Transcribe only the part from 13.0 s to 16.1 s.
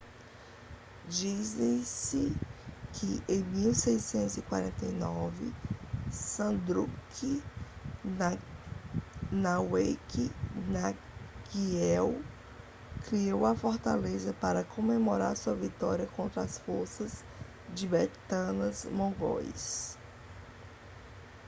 criou a fortaleza para comemorar sua vitória